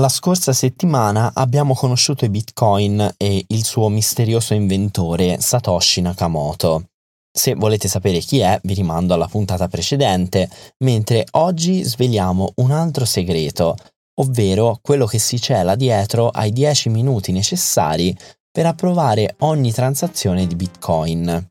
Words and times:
La 0.00 0.08
scorsa 0.08 0.52
settimana 0.52 1.30
abbiamo 1.34 1.72
conosciuto 1.72 2.24
i 2.24 2.28
bitcoin 2.28 3.14
e 3.16 3.44
il 3.46 3.64
suo 3.64 3.88
misterioso 3.88 4.52
inventore 4.52 5.40
Satoshi 5.40 6.00
Nakamoto. 6.00 6.88
Se 7.30 7.54
volete 7.54 7.86
sapere 7.86 8.18
chi 8.18 8.40
è, 8.40 8.58
vi 8.64 8.74
rimando 8.74 9.14
alla 9.14 9.28
puntata 9.28 9.68
precedente, 9.68 10.50
mentre 10.78 11.24
oggi 11.32 11.84
sveliamo 11.84 12.54
un 12.56 12.72
altro 12.72 13.04
segreto, 13.04 13.76
ovvero 14.14 14.80
quello 14.82 15.06
che 15.06 15.20
si 15.20 15.40
cela 15.40 15.76
dietro 15.76 16.28
ai 16.28 16.50
10 16.50 16.88
minuti 16.88 17.30
necessari 17.30 18.16
per 18.50 18.66
approvare 18.66 19.36
ogni 19.40 19.70
transazione 19.70 20.48
di 20.48 20.56
Bitcoin. 20.56 21.46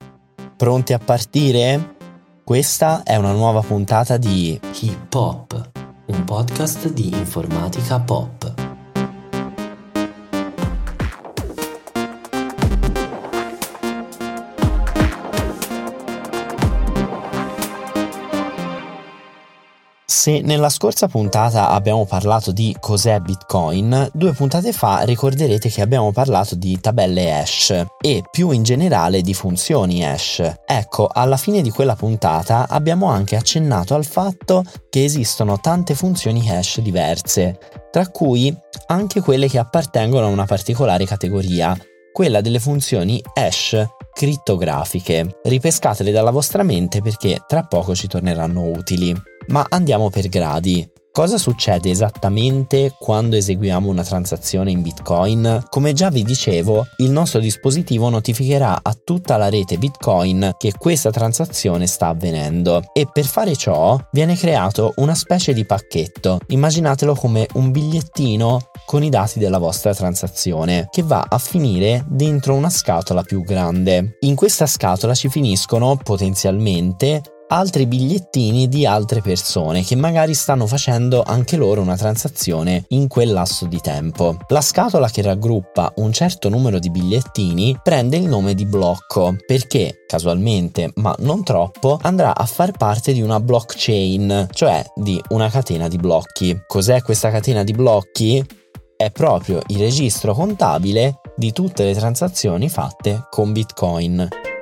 Pronti 0.58 0.92
a 0.92 1.00
partire? 1.00 1.96
Questa 2.44 3.04
è 3.04 3.16
una 3.16 3.32
nuova 3.32 3.62
puntata 3.62 4.18
di 4.18 4.60
Hip 4.82 5.14
Hop, 5.14 5.72
un 6.06 6.24
podcast 6.26 6.92
di 6.92 7.08
informatica 7.08 8.00
pop. 8.00 8.63
Se 20.24 20.40
nella 20.40 20.70
scorsa 20.70 21.10
puntata 21.10 21.68
abbiamo 21.68 22.06
parlato 22.06 22.54
di 22.54 22.74
cos'è 22.80 23.20
Bitcoin, 23.20 24.10
due 24.14 24.32
puntate 24.32 24.72
fa 24.72 25.02
ricorderete 25.02 25.68
che 25.68 25.82
abbiamo 25.82 26.14
parlato 26.14 26.56
di 26.56 26.80
tabelle 26.80 27.38
hash 27.38 27.84
e 28.00 28.24
più 28.32 28.52
in 28.52 28.64
generale 28.64 29.20
di 29.20 29.34
funzioni 29.34 30.02
hash. 30.06 30.60
Ecco, 30.66 31.10
alla 31.12 31.36
fine 31.36 31.62
di 31.62 31.72
quella 31.72 31.98
puntata 31.98 32.70
abbiamo 32.70 33.08
anche 33.08 33.36
accennato 33.36 33.96
al 33.96 34.06
fatto 34.06 34.64
che 34.90 35.04
esistono 35.04 35.60
tante 35.60 35.94
funzioni 35.94 36.50
hash 36.50 36.80
diverse, 36.80 37.60
tra 37.92 38.08
cui 38.08 38.56
anche 38.86 39.20
quelle 39.20 39.50
che 39.50 39.60
appartengono 39.60 40.28
a 40.28 40.30
una 40.30 40.46
particolare 40.46 41.04
categoria, 41.06 41.78
quella 42.14 42.40
delle 42.40 42.60
funzioni 42.62 43.22
hash 43.34 43.86
crittografiche. 44.14 45.40
Ripescatele 45.44 46.12
dalla 46.12 46.32
vostra 46.32 46.64
mente 46.64 47.02
perché 47.02 47.42
tra 47.46 47.64
poco 47.64 47.94
ci 47.94 48.08
torneranno 48.08 48.64
utili. 48.70 49.14
Ma 49.48 49.66
andiamo 49.70 50.10
per 50.10 50.28
gradi. 50.30 50.90
Cosa 51.14 51.38
succede 51.38 51.92
esattamente 51.92 52.96
quando 52.98 53.36
eseguiamo 53.36 53.88
una 53.88 54.04
transazione 54.04 54.72
in 54.72 54.82
Bitcoin? 54.82 55.64
Come 55.70 55.94
già 55.94 56.10
vi 56.10 56.24
dicevo, 56.24 56.88
il 56.98 57.12
nostro 57.12 57.40
dispositivo 57.40 58.10
notificherà 58.10 58.80
a 58.82 58.96
tutta 58.96 59.38
la 59.38 59.48
rete 59.48 59.78
Bitcoin 59.78 60.56
che 60.58 60.74
questa 60.76 61.12
transazione 61.12 61.86
sta 61.86 62.08
avvenendo 62.08 62.82
e 62.94 63.08
per 63.14 63.26
fare 63.26 63.56
ciò 63.56 63.96
viene 64.12 64.36
creato 64.36 64.94
una 64.96 65.14
specie 65.14 65.54
di 65.54 65.68
pacchetto. 65.68 66.40
Immaginatelo 66.48 67.14
come 67.14 67.46
un 67.54 67.70
bigliettino 67.70 68.72
con 68.88 69.04
i 69.04 69.10
dati 69.10 69.38
della 69.38 69.60
vostra 69.60 69.94
transazione 69.94 70.88
che 70.90 71.04
va 71.04 71.28
a 71.30 71.38
finire 71.38 72.04
dentro 72.10 72.56
una 72.56 72.72
scatola 72.72 73.22
più 73.22 73.44
grande. 73.44 74.18
In 74.22 74.34
questa 74.34 74.66
scatola 74.66 75.14
ci 75.14 75.30
finiscono 75.30 75.96
potenzialmente 75.96 77.22
altri 77.54 77.86
bigliettini 77.86 78.68
di 78.68 78.84
altre 78.84 79.22
persone 79.22 79.84
che 79.84 79.96
magari 79.96 80.34
stanno 80.34 80.66
facendo 80.66 81.22
anche 81.22 81.56
loro 81.56 81.82
una 81.82 81.96
transazione 81.96 82.86
in 82.90 83.08
quel 83.08 83.32
lasso 83.32 83.68
di 83.68 83.80
tempo. 83.80 84.38
La 84.48 84.62
scatola 84.62 85.08
che 85.08 85.22
raggruppa 85.22 85.94
un 85.98 86.12
certo 86.12 86.50
numero 86.50 86.80
di 86.80 86.90
bigliettini 86.90 87.80
prende 87.84 88.18
il 88.18 88.24
nome 88.24 88.56
di 88.56 88.66
blocco 88.66 89.36
perché 89.46 90.04
casualmente, 90.08 90.92
ma 90.96 91.16
non 91.20 91.44
troppo, 91.44 92.00
andrà 92.02 92.36
a 92.36 92.46
far 92.46 92.72
parte 92.72 93.14
di 93.14 93.22
una 93.22 93.40
blockchain, 93.40 94.48
cioè 94.52 94.84
di 94.96 95.22
una 95.30 95.50
catena 95.50 95.88
di 95.88 95.98
blocchi. 95.98 96.60
Cos'è 96.66 97.04
questa 97.04 97.30
catena 97.30 97.64
di 97.64 97.74
blocchi? 97.74 98.44
È 98.98 99.12
proprio 99.12 99.62
il 99.68 99.78
registro 99.78 100.34
contabile 100.34 101.20
di 101.36 101.52
tutte 101.52 101.84
le 101.84 101.94
transazioni 101.94 102.68
fatte 102.68 103.28
con 103.30 103.52
Bitcoin. 103.52 104.53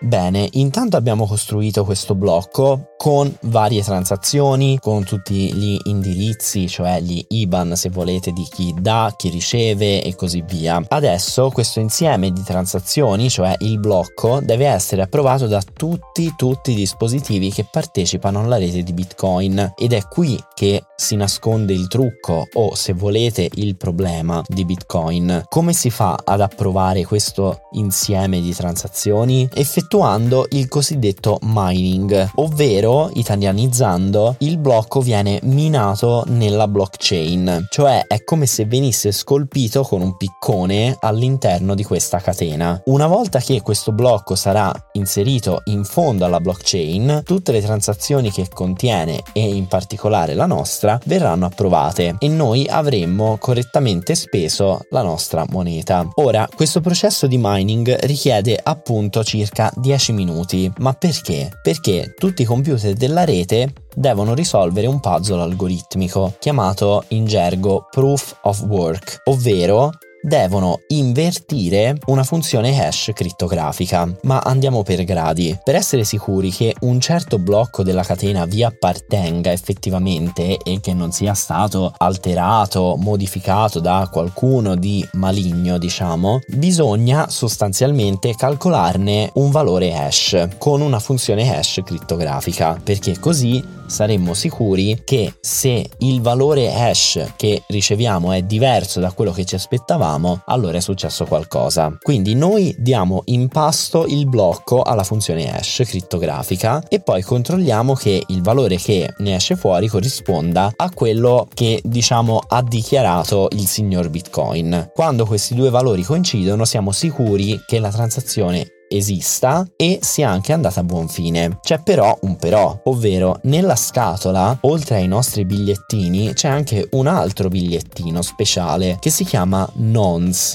Bene, 0.00 0.48
intanto 0.52 0.96
abbiamo 0.96 1.26
costruito 1.26 1.84
questo 1.84 2.14
blocco 2.14 2.89
con 3.00 3.34
varie 3.44 3.82
transazioni, 3.82 4.78
con 4.78 5.04
tutti 5.04 5.54
gli 5.54 5.78
indirizzi, 5.84 6.68
cioè 6.68 7.00
gli 7.00 7.24
IBAN 7.28 7.74
se 7.74 7.88
volete 7.88 8.30
di 8.30 8.46
chi 8.46 8.74
dà, 8.78 9.10
chi 9.16 9.30
riceve 9.30 10.02
e 10.02 10.14
così 10.14 10.44
via. 10.46 10.84
Adesso 10.86 11.48
questo 11.48 11.80
insieme 11.80 12.30
di 12.30 12.42
transazioni, 12.42 13.30
cioè 13.30 13.56
il 13.60 13.78
blocco, 13.78 14.40
deve 14.42 14.66
essere 14.66 15.00
approvato 15.00 15.46
da 15.46 15.62
tutti, 15.62 16.34
tutti 16.36 16.72
i 16.72 16.74
dispositivi 16.74 17.50
che 17.50 17.64
partecipano 17.64 18.40
alla 18.40 18.58
rete 18.58 18.82
di 18.82 18.92
Bitcoin 18.92 19.72
ed 19.78 19.94
è 19.94 20.06
qui 20.06 20.38
che 20.52 20.82
si 20.94 21.16
nasconde 21.16 21.72
il 21.72 21.88
trucco 21.88 22.48
o 22.52 22.74
se 22.74 22.92
volete 22.92 23.48
il 23.54 23.78
problema 23.78 24.42
di 24.46 24.66
Bitcoin. 24.66 25.44
Come 25.48 25.72
si 25.72 25.88
fa 25.88 26.18
ad 26.22 26.42
approvare 26.42 27.06
questo 27.06 27.62
insieme 27.72 28.42
di 28.42 28.54
transazioni? 28.54 29.48
Effettuando 29.54 30.46
il 30.50 30.68
cosiddetto 30.68 31.38
mining, 31.40 32.32
ovvero, 32.34 32.89
italianizzando, 33.12 34.36
il 34.38 34.58
blocco 34.58 35.00
viene 35.00 35.38
minato 35.42 36.24
nella 36.28 36.66
blockchain, 36.66 37.66
cioè 37.70 38.04
è 38.06 38.24
come 38.24 38.46
se 38.46 38.64
venisse 38.64 39.12
scolpito 39.12 39.82
con 39.82 40.00
un 40.00 40.16
piccone 40.16 40.96
all'interno 41.00 41.74
di 41.74 41.84
questa 41.84 42.18
catena. 42.18 42.80
Una 42.86 43.06
volta 43.06 43.38
che 43.38 43.60
questo 43.62 43.92
blocco 43.92 44.34
sarà 44.34 44.72
inserito 44.92 45.62
in 45.66 45.84
fondo 45.84 46.24
alla 46.24 46.40
blockchain, 46.40 47.22
tutte 47.24 47.52
le 47.52 47.62
transazioni 47.62 48.30
che 48.30 48.48
contiene 48.48 49.22
e 49.32 49.54
in 49.54 49.66
particolare 49.66 50.34
la 50.34 50.46
nostra 50.46 50.98
verranno 51.04 51.46
approvate 51.46 52.16
e 52.18 52.28
noi 52.28 52.66
avremmo 52.68 53.36
correttamente 53.38 54.14
speso 54.14 54.80
la 54.90 55.02
nostra 55.02 55.44
moneta. 55.50 56.08
Ora, 56.14 56.48
questo 56.52 56.80
processo 56.80 57.26
di 57.26 57.38
mining 57.38 58.04
richiede 58.04 58.58
appunto 58.60 59.22
circa 59.22 59.70
10 59.76 60.12
minuti. 60.12 60.70
Ma 60.78 60.92
perché? 60.92 61.50
Perché 61.62 62.14
tutti 62.16 62.42
i 62.42 62.44
computer 62.44 62.79
della 62.88 63.24
rete 63.24 63.72
devono 63.94 64.34
risolvere 64.34 64.86
un 64.86 65.00
puzzle 65.00 65.42
algoritmico 65.42 66.34
chiamato 66.38 67.04
in 67.08 67.26
gergo 67.26 67.86
proof 67.90 68.38
of 68.42 68.62
work, 68.62 69.22
ovvero 69.24 69.90
devono 70.22 70.80
invertire 70.88 71.96
una 72.06 72.24
funzione 72.24 72.84
hash 72.84 73.10
crittografica. 73.14 74.08
Ma 74.22 74.38
andiamo 74.38 74.82
per 74.82 75.04
gradi. 75.04 75.58
Per 75.62 75.74
essere 75.74 76.04
sicuri 76.04 76.50
che 76.50 76.74
un 76.80 77.00
certo 77.00 77.38
blocco 77.38 77.82
della 77.82 78.02
catena 78.02 78.44
vi 78.44 78.62
appartenga 78.62 79.52
effettivamente 79.52 80.58
e 80.58 80.80
che 80.80 80.92
non 80.94 81.12
sia 81.12 81.34
stato 81.34 81.92
alterato, 81.96 82.96
modificato 82.98 83.80
da 83.80 84.08
qualcuno 84.10 84.74
di 84.74 85.06
maligno, 85.12 85.78
diciamo, 85.78 86.40
bisogna 86.48 87.28
sostanzialmente 87.28 88.34
calcolarne 88.34 89.30
un 89.34 89.50
valore 89.50 89.96
hash 89.96 90.48
con 90.58 90.80
una 90.80 90.98
funzione 90.98 91.56
hash 91.56 91.80
crittografica, 91.84 92.78
perché 92.82 93.18
così 93.18 93.78
saremmo 93.90 94.34
sicuri 94.34 95.02
che 95.04 95.34
se 95.40 95.90
il 95.98 96.20
valore 96.22 96.72
hash 96.72 97.32
che 97.36 97.64
riceviamo 97.66 98.32
è 98.32 98.42
diverso 98.42 99.00
da 99.00 99.12
quello 99.12 99.32
che 99.32 99.44
ci 99.44 99.56
aspettavamo, 99.56 100.42
allora 100.46 100.78
è 100.78 100.80
successo 100.80 101.26
qualcosa. 101.26 101.96
Quindi 102.00 102.34
noi 102.34 102.74
diamo 102.78 103.22
in 103.26 103.48
pasto 103.48 104.06
il 104.06 104.26
blocco 104.26 104.82
alla 104.82 105.02
funzione 105.02 105.52
hash 105.52 105.82
crittografica 105.84 106.82
e 106.88 107.00
poi 107.00 107.22
controlliamo 107.22 107.94
che 107.94 108.22
il 108.28 108.42
valore 108.42 108.76
che 108.76 109.12
ne 109.18 109.34
esce 109.34 109.56
fuori 109.56 109.88
corrisponda 109.88 110.72
a 110.76 110.90
quello 110.90 111.46
che 111.52 111.80
diciamo 111.84 112.40
ha 112.46 112.62
dichiarato 112.62 113.48
il 113.52 113.66
signor 113.66 114.08
Bitcoin. 114.08 114.90
Quando 114.94 115.26
questi 115.26 115.54
due 115.54 115.70
valori 115.70 116.02
coincidono 116.02 116.64
siamo 116.64 116.92
sicuri 116.92 117.62
che 117.66 117.80
la 117.80 117.90
transazione 117.90 118.79
esista 118.90 119.66
e 119.76 120.00
sia 120.02 120.28
anche 120.28 120.52
andata 120.52 120.80
a 120.80 120.84
buon 120.84 121.08
fine. 121.08 121.58
C'è 121.62 121.80
però 121.80 122.16
un 122.22 122.36
però, 122.36 122.80
ovvero 122.84 123.38
nella 123.44 123.76
scatola, 123.76 124.58
oltre 124.62 124.96
ai 124.96 125.06
nostri 125.06 125.44
bigliettini, 125.44 126.32
c'è 126.32 126.48
anche 126.48 126.88
un 126.92 127.06
altro 127.06 127.48
bigliettino 127.48 128.20
speciale 128.20 128.96
che 129.00 129.10
si 129.10 129.24
chiama 129.24 129.68
nonce 129.74 130.08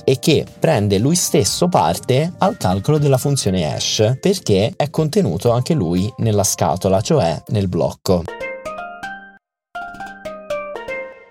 e 0.04 0.20
che 0.20 0.46
prende 0.60 0.98
lui 0.98 1.16
stesso 1.16 1.68
parte 1.68 2.34
al 2.40 2.58
calcolo 2.58 2.98
della 2.98 3.18
funzione 3.18 3.74
hash 3.74 4.18
perché 4.20 4.74
è 4.76 4.90
contenuto 4.90 5.52
anche 5.52 5.74
lui 5.74 6.12
nella 6.18 6.44
scatola, 6.44 7.02
cioè 7.02 7.42
nel 7.48 7.68
blocco. 7.68 8.24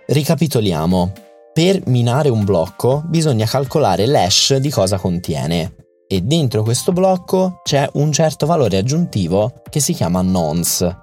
Ricapitoliamo. 0.07 1.13
Per 1.53 1.83
minare 1.87 2.31
un 2.31 2.45
blocco 2.45 3.05
bisogna 3.07 3.47
calcolare 3.47 4.07
l'hash 4.07 4.57
di 4.57 4.71
cosa 4.71 4.99
contiene 4.99 5.84
e 6.15 6.21
dentro 6.21 6.63
questo 6.63 6.93
blocco 6.93 7.61
c'è 7.65 7.89
un 7.95 8.13
certo 8.13 8.47
valore 8.47 8.77
aggiuntivo 8.77 9.63
che 9.69 9.81
si 9.81 9.93
chiama 9.93 10.23
nonce. 10.23 10.97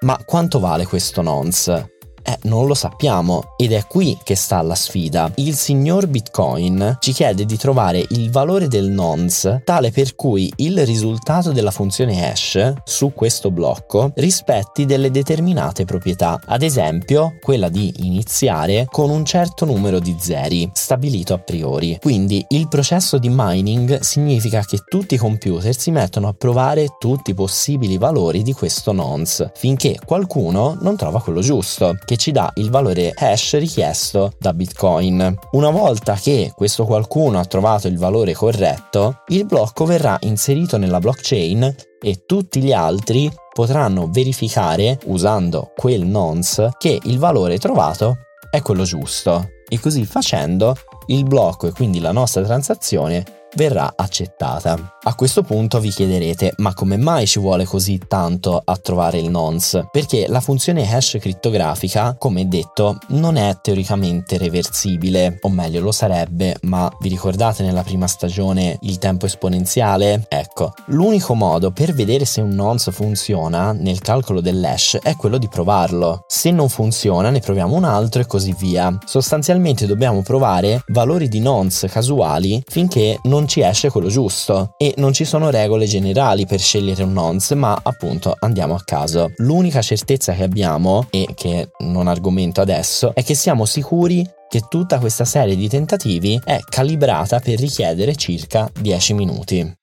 Ma 0.00 0.18
quanto 0.24 0.58
vale 0.58 0.86
questo 0.86 1.22
nonce? 1.22 1.98
Eh, 2.22 2.38
non 2.42 2.66
lo 2.66 2.74
sappiamo 2.74 3.54
ed 3.56 3.72
è 3.72 3.86
qui 3.86 4.18
che 4.22 4.34
sta 4.34 4.62
la 4.62 4.74
sfida. 4.74 5.30
Il 5.36 5.54
signor 5.54 6.06
Bitcoin 6.06 6.96
ci 7.00 7.12
chiede 7.12 7.44
di 7.44 7.56
trovare 7.56 8.04
il 8.10 8.30
valore 8.30 8.68
del 8.68 8.88
nonce 8.88 9.62
tale 9.64 9.90
per 9.90 10.14
cui 10.14 10.52
il 10.56 10.84
risultato 10.84 11.52
della 11.52 11.70
funzione 11.70 12.30
hash 12.30 12.74
su 12.84 13.12
questo 13.14 13.50
blocco 13.50 14.12
rispetti 14.16 14.84
delle 14.84 15.10
determinate 15.10 15.84
proprietà, 15.84 16.40
ad 16.46 16.62
esempio 16.62 17.36
quella 17.40 17.68
di 17.68 17.92
iniziare 17.98 18.86
con 18.90 19.10
un 19.10 19.24
certo 19.24 19.64
numero 19.64 19.98
di 19.98 20.16
zeri 20.18 20.70
stabilito 20.72 21.34
a 21.34 21.38
priori. 21.38 21.98
Quindi 22.00 22.44
il 22.48 22.68
processo 22.68 23.18
di 23.18 23.28
mining 23.30 24.00
significa 24.00 24.62
che 24.62 24.78
tutti 24.86 25.14
i 25.14 25.18
computer 25.18 25.76
si 25.76 25.90
mettono 25.90 26.28
a 26.28 26.34
provare 26.36 26.96
tutti 26.98 27.30
i 27.30 27.34
possibili 27.34 27.98
valori 27.98 28.42
di 28.42 28.52
questo 28.52 28.92
nonce 28.92 29.52
finché 29.54 29.98
qualcuno 30.04 30.76
non 30.80 30.96
trova 30.96 31.20
quello 31.20 31.40
giusto, 31.40 31.96
che 32.10 32.16
ci 32.16 32.32
dà 32.32 32.50
il 32.54 32.70
valore 32.70 33.12
hash 33.14 33.56
richiesto 33.56 34.32
da 34.36 34.52
Bitcoin. 34.52 35.32
Una 35.52 35.70
volta 35.70 36.14
che 36.14 36.52
questo 36.56 36.84
qualcuno 36.84 37.38
ha 37.38 37.44
trovato 37.44 37.86
il 37.86 37.98
valore 37.98 38.32
corretto, 38.32 39.22
il 39.28 39.46
blocco 39.46 39.84
verrà 39.84 40.16
inserito 40.22 40.76
nella 40.76 40.98
blockchain 40.98 41.72
e 42.02 42.24
tutti 42.26 42.60
gli 42.62 42.72
altri 42.72 43.32
potranno 43.54 44.08
verificare 44.10 44.98
usando 45.04 45.70
quel 45.76 46.04
nonce 46.04 46.70
che 46.78 46.98
il 47.00 47.20
valore 47.20 47.58
trovato 47.58 48.16
è 48.50 48.60
quello 48.60 48.82
giusto 48.82 49.50
e 49.68 49.78
così 49.78 50.04
facendo 50.04 50.74
il 51.06 51.22
blocco 51.22 51.68
e 51.68 51.70
quindi 51.70 52.00
la 52.00 52.10
nostra 52.10 52.42
transazione 52.42 53.39
verrà 53.54 53.92
accettata. 53.96 54.96
A 55.02 55.14
questo 55.14 55.42
punto 55.42 55.80
vi 55.80 55.90
chiederete 55.90 56.52
ma 56.58 56.74
come 56.74 56.98
mai 56.98 57.26
ci 57.26 57.38
vuole 57.38 57.64
così 57.64 57.98
tanto 58.06 58.60
a 58.62 58.76
trovare 58.76 59.18
il 59.18 59.30
nonce? 59.30 59.88
Perché 59.90 60.26
la 60.28 60.40
funzione 60.40 60.92
hash 60.92 61.16
crittografica, 61.20 62.16
come 62.18 62.48
detto, 62.48 62.98
non 63.08 63.36
è 63.36 63.58
teoricamente 63.62 64.36
reversibile, 64.36 65.38
o 65.40 65.48
meglio 65.48 65.80
lo 65.80 65.92
sarebbe, 65.92 66.56
ma 66.62 66.90
vi 67.00 67.08
ricordate 67.08 67.62
nella 67.62 67.82
prima 67.82 68.06
stagione 68.06 68.76
il 68.82 68.98
tempo 68.98 69.26
esponenziale? 69.26 70.26
Ecco, 70.28 70.72
l'unico 70.86 71.34
modo 71.34 71.70
per 71.70 71.94
vedere 71.94 72.24
se 72.26 72.40
un 72.40 72.50
nonce 72.50 72.92
funziona 72.92 73.72
nel 73.72 74.00
calcolo 74.00 74.40
dell'hash 74.40 74.98
è 75.02 75.16
quello 75.16 75.38
di 75.38 75.48
provarlo. 75.48 76.24
Se 76.28 76.50
non 76.50 76.68
funziona 76.68 77.30
ne 77.30 77.40
proviamo 77.40 77.74
un 77.74 77.84
altro 77.84 78.20
e 78.20 78.26
così 78.26 78.54
via. 78.58 78.96
Sostanzialmente 79.06 79.86
dobbiamo 79.86 80.22
provare 80.22 80.82
valori 80.88 81.28
di 81.28 81.40
nonce 81.40 81.88
casuali 81.88 82.62
finché 82.66 83.18
non 83.40 83.48
ci 83.48 83.62
esce 83.62 83.88
quello 83.88 84.08
giusto 84.08 84.74
e 84.76 84.92
non 84.98 85.14
ci 85.14 85.24
sono 85.24 85.48
regole 85.48 85.86
generali 85.86 86.44
per 86.44 86.60
scegliere 86.60 87.04
un 87.04 87.12
nonce, 87.12 87.54
ma 87.54 87.78
appunto 87.82 88.36
andiamo 88.38 88.74
a 88.74 88.82
caso. 88.84 89.32
L'unica 89.38 89.80
certezza 89.80 90.34
che 90.34 90.42
abbiamo, 90.42 91.06
e 91.08 91.28
che 91.34 91.70
non 91.78 92.06
argomento 92.06 92.60
adesso, 92.60 93.12
è 93.14 93.24
che 93.24 93.34
siamo 93.34 93.64
sicuri 93.64 94.28
che 94.46 94.62
tutta 94.68 94.98
questa 94.98 95.24
serie 95.24 95.56
di 95.56 95.68
tentativi 95.68 96.38
è 96.44 96.58
calibrata 96.68 97.40
per 97.40 97.58
richiedere 97.58 98.14
circa 98.14 98.70
10 98.78 99.14
minuti. 99.14 99.74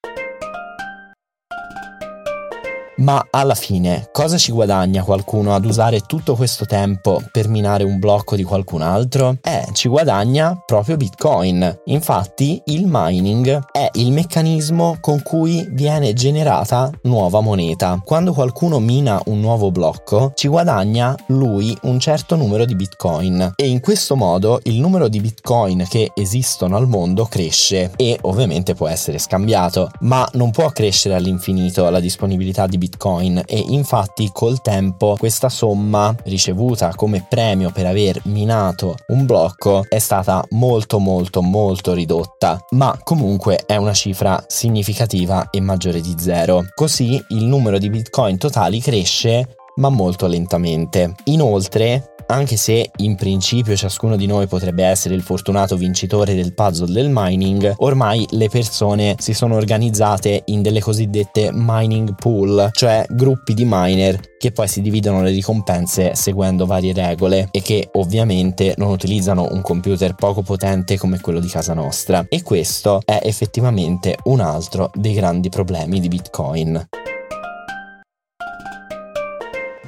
Ma 2.97 3.27
alla 3.29 3.53
fine, 3.53 4.09
cosa 4.11 4.37
ci 4.37 4.51
guadagna 4.51 5.03
qualcuno 5.03 5.53
ad 5.53 5.65
usare 5.65 5.99
tutto 5.99 6.35
questo 6.35 6.65
tempo 6.65 7.21
per 7.31 7.47
minare 7.47 7.83
un 7.83 7.99
blocco 7.99 8.35
di 8.35 8.41
qualcun 8.41 8.81
altro? 8.81 9.37
Eh, 9.43 9.67
ci 9.73 9.87
guadagna 9.87 10.59
proprio 10.65 10.97
Bitcoin. 10.97 11.81
Infatti, 11.85 12.59
il 12.65 12.85
mining 12.87 13.65
è 13.71 13.87
il 13.93 14.11
meccanismo 14.11 14.97
con 14.99 15.21
cui 15.21 15.67
viene 15.73 16.13
generata 16.13 16.89
nuova 17.03 17.39
moneta. 17.41 18.01
Quando 18.03 18.33
qualcuno 18.33 18.79
mina 18.79 19.21
un 19.25 19.41
nuovo 19.41 19.69
blocco, 19.69 20.31
ci 20.33 20.47
guadagna 20.47 21.15
lui 21.27 21.77
un 21.83 21.99
certo 21.99 22.35
numero 22.35 22.65
di 22.65 22.75
Bitcoin 22.75 23.53
e 23.55 23.67
in 23.67 23.79
questo 23.79 24.15
modo 24.15 24.59
il 24.63 24.79
numero 24.79 25.07
di 25.07 25.19
Bitcoin 25.19 25.85
che 25.87 26.11
esistono 26.15 26.75
al 26.75 26.87
mondo 26.87 27.25
cresce 27.25 27.91
e 27.95 28.17
ovviamente 28.21 28.73
può 28.73 28.87
essere 28.87 29.19
scambiato, 29.19 29.91
ma 29.99 30.27
non 30.33 30.49
può 30.49 30.69
crescere 30.71 31.13
all'infinito 31.13 31.87
la 31.89 31.99
disponibilità 31.99 32.65
di 32.65 32.69
Bitcoin 32.69 32.85
Bitcoin 32.87 33.43
e 33.45 33.59
infatti 33.67 34.29
col 34.31 34.61
tempo 34.61 35.15
questa 35.17 35.49
somma 35.49 36.15
ricevuta 36.23 36.93
come 36.95 37.25
premio 37.27 37.69
per 37.71 37.85
aver 37.85 38.21
minato 38.25 38.95
un 39.07 39.25
blocco 39.25 39.83
è 39.89 39.99
stata 39.99 40.43
molto 40.51 40.99
molto 40.99 41.41
molto 41.41 41.93
ridotta, 41.93 42.57
ma 42.71 42.97
comunque 43.03 43.63
è 43.65 43.75
una 43.75 43.93
cifra 43.93 44.41
significativa 44.47 45.49
e 45.49 45.59
maggiore 45.59 45.99
di 45.99 46.15
zero. 46.17 46.65
Così 46.73 47.21
il 47.29 47.43
numero 47.43 47.77
di 47.77 47.89
Bitcoin 47.89 48.37
totali 48.37 48.79
cresce 48.79 49.55
ma 49.75 49.89
molto 49.89 50.27
lentamente. 50.27 51.13
Inoltre, 51.25 52.15
anche 52.27 52.57
se 52.57 52.91
in 52.97 53.15
principio 53.15 53.75
ciascuno 53.75 54.15
di 54.15 54.25
noi 54.25 54.47
potrebbe 54.47 54.83
essere 54.83 55.15
il 55.15 55.21
fortunato 55.21 55.75
vincitore 55.75 56.35
del 56.35 56.53
puzzle 56.53 56.91
del 56.91 57.09
mining, 57.11 57.73
ormai 57.77 58.25
le 58.31 58.49
persone 58.49 59.15
si 59.19 59.33
sono 59.33 59.55
organizzate 59.55 60.43
in 60.45 60.61
delle 60.61 60.81
cosiddette 60.81 61.49
mining 61.53 62.15
pool, 62.15 62.69
cioè 62.73 63.05
gruppi 63.09 63.53
di 63.53 63.63
miner 63.65 64.19
che 64.37 64.51
poi 64.51 64.67
si 64.67 64.81
dividono 64.81 65.21
le 65.21 65.31
ricompense 65.31 66.13
seguendo 66.15 66.65
varie 66.65 66.93
regole 66.93 67.49
e 67.51 67.61
che 67.61 67.89
ovviamente 67.93 68.75
non 68.77 68.91
utilizzano 68.91 69.47
un 69.51 69.61
computer 69.61 70.15
poco 70.15 70.41
potente 70.41 70.97
come 70.97 71.19
quello 71.19 71.39
di 71.39 71.47
casa 71.47 71.73
nostra. 71.73 72.25
E 72.29 72.43
questo 72.43 73.01
è 73.03 73.19
effettivamente 73.23 74.17
un 74.25 74.39
altro 74.39 74.91
dei 74.93 75.13
grandi 75.13 75.49
problemi 75.49 75.99
di 75.99 76.07
Bitcoin. 76.07 76.87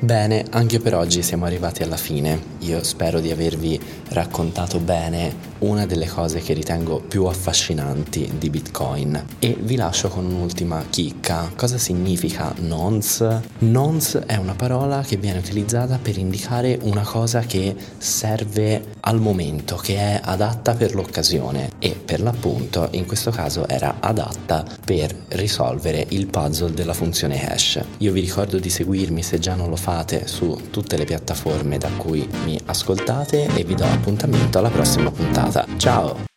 Bene, 0.02 0.46
anche 0.52 0.80
per 0.80 0.96
oggi 0.96 1.22
siamo 1.22 1.44
arrivati 1.44 1.84
alla 1.84 1.98
fine. 1.98 2.40
Io 2.60 2.82
spero 2.86 3.20
di 3.20 3.32
avervi 3.32 3.78
raccontato 4.10 4.80
bene 4.80 5.48
una 5.60 5.86
delle 5.86 6.08
cose 6.08 6.40
che 6.40 6.54
ritengo 6.54 7.02
più 7.02 7.26
affascinanti 7.26 8.32
di 8.38 8.50
Bitcoin 8.50 9.26
e 9.40 9.58
vi 9.60 9.76
lascio 9.76 10.08
con 10.08 10.26
un'ultima 10.26 10.86
chicca. 10.90 11.52
Cosa 11.54 11.78
significa 11.78 12.54
nonce? 12.60 13.42
Nonce 13.60 14.24
è 14.26 14.38
una 14.38 14.56
parola 14.56 15.02
che 15.02 15.18
viene 15.18 15.40
utilizzata 15.40 16.00
per 16.02 16.18
indicare 16.18 16.80
una 16.84 17.04
cosa 17.04 17.42
che 17.42 17.76
serve 17.98 18.82
al 19.02 19.20
momento, 19.20 19.76
che 19.76 19.98
è 19.98 20.22
adatta 20.24 20.76
per 20.76 20.96
l'occasione 20.96 21.72
e 21.78 21.90
per 21.90 22.22
l'appunto 22.22 22.88
in 22.92 23.06
questo 23.06 23.32
caso 23.32 23.68
era 23.68 23.98
adatta 24.00 24.64
per 24.90 25.16
risolvere 25.28 26.04
il 26.10 26.26
puzzle 26.26 26.74
della 26.74 26.96
funzione 26.96 27.48
hash. 27.48 27.80
Io 28.00 28.12
vi 28.12 28.22
ricordo 28.22 28.58
di 28.58 28.72
seguirmi 28.72 29.22
se 29.22 29.38
già 29.38 29.54
non 29.54 29.70
lo 29.70 29.76
fate 29.76 30.26
su 30.26 30.70
tutte 30.72 30.98
le 30.98 31.06
piattaforme 31.06 31.78
da 31.78 31.90
cui 31.96 32.28
mi 32.44 32.60
ascoltate 32.66 33.46
e 33.56 33.64
vi 33.64 33.76
do 33.76 33.84
appuntamento 33.84 34.58
alla 34.58 34.70
prossima 34.70 35.12
puntata. 35.12 35.68
Ciao! 35.78 36.29